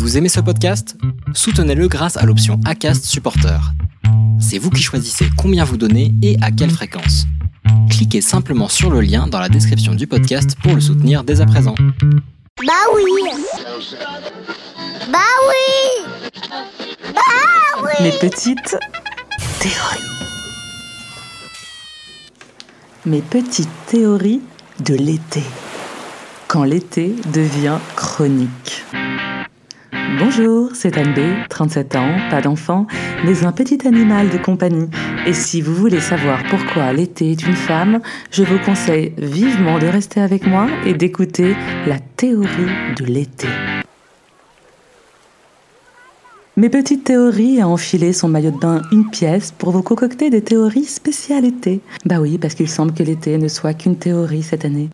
[0.00, 0.96] Vous aimez ce podcast?
[1.34, 3.60] Soutenez-le grâce à l'option ACAST Supporter.
[4.40, 7.26] C'est vous qui choisissez combien vous donnez et à quelle fréquence.
[7.90, 11.46] Cliquez simplement sur le lien dans la description du podcast pour le soutenir dès à
[11.46, 11.74] présent.
[12.66, 13.02] Bah oui
[15.12, 15.18] Bah
[15.50, 16.32] oui
[17.14, 18.78] Bah oui Mes petites
[19.58, 20.00] théories.
[23.04, 24.40] Mes petites théories
[24.82, 25.42] de l'été.
[26.48, 28.86] Quand l'été devient chronique.
[29.92, 32.86] Bonjour, c'est Anne B, 37 ans, pas d'enfant,
[33.24, 34.88] mais un petit animal de compagnie.
[35.26, 38.00] Et si vous voulez savoir pourquoi l'été est une femme,
[38.30, 41.56] je vous conseille vivement de rester avec moi et d'écouter
[41.86, 43.48] la théorie de l'été.
[46.56, 50.42] Mes petites théories a enfilé son maillot de bain une pièce pour vous concocter des
[50.42, 51.80] théories spéciales été.
[52.04, 54.90] Bah oui, parce qu'il semble que l'été ne soit qu'une théorie cette année.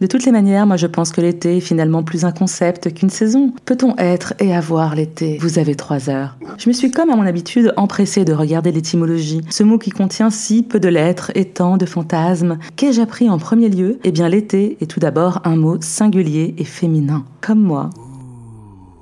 [0.00, 3.10] De toutes les manières, moi je pense que l'été est finalement plus un concept qu'une
[3.10, 3.52] saison.
[3.64, 5.38] Peut-on être et avoir l'été?
[5.40, 6.36] Vous avez trois heures.
[6.58, 9.42] Je me suis comme à mon habitude empressée de regarder l'étymologie.
[9.50, 12.58] Ce mot qui contient si peu de lettres et tant de fantasmes.
[12.76, 13.98] Qu'ai-je appris en premier lieu?
[14.04, 17.24] Eh bien l'été est tout d'abord un mot singulier et féminin.
[17.40, 17.90] Comme moi.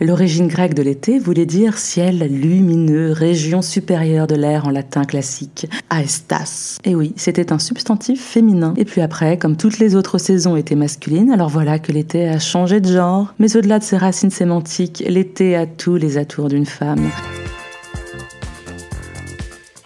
[0.03, 5.67] L'origine grecque de l'été voulait dire ciel lumineux, région supérieure de l'air en latin classique,
[5.91, 6.79] aestas.
[6.85, 8.73] Et oui, c'était un substantif féminin.
[8.79, 12.39] Et puis après, comme toutes les autres saisons étaient masculines, alors voilà que l'été a
[12.39, 13.35] changé de genre.
[13.39, 17.11] Mais au-delà de ses racines sémantiques, l'été a tous les atours d'une femme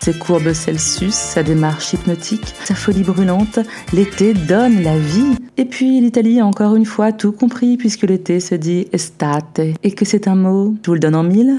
[0.04, 3.58] ses courbes Celsius, sa démarche hypnotique, sa folie brûlante,
[3.94, 5.34] l'été donne la vie.
[5.56, 9.92] Et puis l'Italie a encore une fois tout compris puisque l'été se dit estate et
[9.92, 11.58] que c'est un mot, je vous le donne en mille,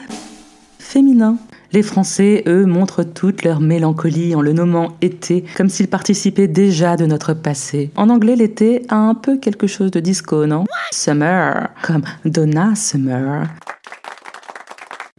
[0.78, 1.38] féminin.
[1.72, 6.98] Les Français, eux, montrent toute leur mélancolie en le nommant été, comme s'il participait déjà
[6.98, 7.90] de notre passé.
[7.96, 10.66] En anglais, l'été a un peu quelque chose de disco, non?
[10.92, 13.48] Summer, comme Donna Summer.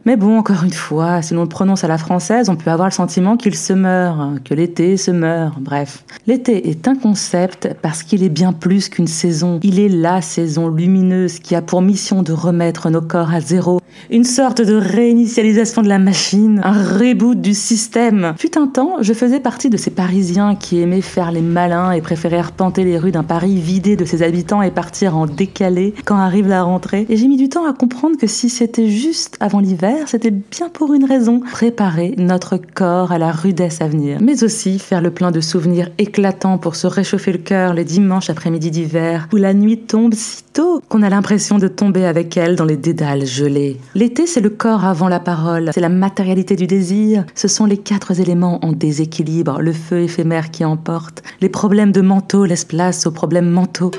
[0.07, 2.87] Mais bon, encore une fois, si l'on le prononce à la française, on peut avoir
[2.87, 6.05] le sentiment qu'il se meurt, que l'été se meurt, bref.
[6.27, 9.59] L'été est un concept parce qu'il est bien plus qu'une saison.
[9.63, 13.81] Il est la saison lumineuse qui a pour mission de remettre nos corps à zéro.
[14.09, 18.33] Une sorte de réinitialisation de la machine, un reboot du système.
[18.37, 21.99] Fut un temps, je faisais partie de ces Parisiens qui aimaient faire les malins et
[21.99, 26.15] préféraient arpenter les rues d'un Paris vidé de ses habitants et partir en décalé quand
[26.15, 27.05] arrive la rentrée.
[27.09, 30.69] Et j'ai mis du temps à comprendre que si c'était juste avant l'hiver, c'était bien
[30.69, 35.11] pour une raison, préparer notre corps à la rudesse à venir, mais aussi faire le
[35.11, 39.53] plein de souvenirs éclatants pour se réchauffer le cœur les dimanches après-midi d'hiver, où la
[39.53, 43.77] nuit tombe si tôt qu'on a l'impression de tomber avec elle dans les dédales gelés.
[43.95, 47.77] L'été, c'est le corps avant la parole, c'est la matérialité du désir, ce sont les
[47.77, 53.07] quatre éléments en déséquilibre, le feu éphémère qui emporte, les problèmes de manteau laissent place
[53.07, 53.91] aux problèmes mentaux.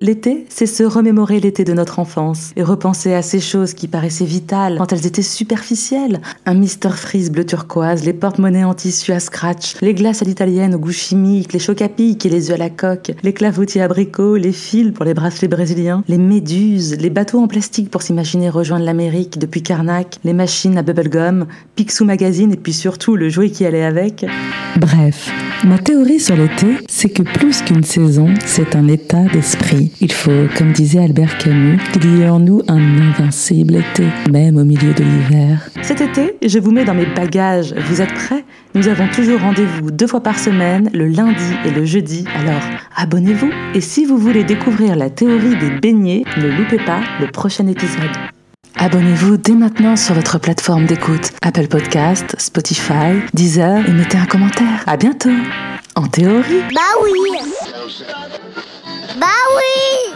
[0.00, 4.24] L'été, c'est se remémorer l'été de notre enfance et repenser à ces choses qui paraissaient
[4.24, 6.20] vitales quand elles étaient superficielles.
[6.46, 10.74] Un Mister Freeze bleu turquoise, les porte-monnaies en tissu à scratch, les glaces à l'italienne
[10.74, 14.36] au goût chimique, les chocs à et les œufs à la coque, les clafoutis abricots,
[14.36, 18.84] les fils pour les bracelets brésiliens, les méduses, les bateaux en plastique pour s'imaginer rejoindre
[18.84, 21.46] l'Amérique depuis Karnak, les machines à bubblegum,
[21.76, 24.26] Picsou Magazine et puis surtout le jouet qui allait avec.
[24.76, 25.30] Bref,
[25.62, 29.92] ma théorie sur l'été, c'est que plus qu'une saison, c'est un état d'esprit.
[30.00, 34.56] Il faut, comme disait Albert Camus, qu'il y ait en nous un invincible été, même
[34.56, 35.68] au milieu de l'hiver.
[35.82, 37.74] Cet été, je vous mets dans mes bagages.
[37.88, 38.44] Vous êtes prêts?
[38.74, 42.24] Nous avons toujours rendez-vous deux fois par semaine, le lundi et le jeudi.
[42.34, 42.62] Alors,
[42.96, 43.50] abonnez-vous.
[43.74, 48.10] Et si vous voulez découvrir la théorie des beignets, ne loupez pas le prochain épisode.
[48.76, 54.82] Abonnez-vous dès maintenant sur votre plateforme d'écoute Apple Podcast, Spotify, Deezer et mettez un commentaire.
[54.86, 55.30] À bientôt.
[55.94, 56.62] En théorie.
[56.74, 57.10] Bah oui
[59.16, 60.14] Bah oui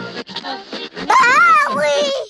[1.07, 2.28] Bah oui